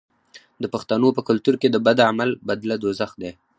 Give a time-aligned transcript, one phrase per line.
[0.61, 3.31] د پښتنو په کلتور کې د بد عمل بدله دوزخ دی.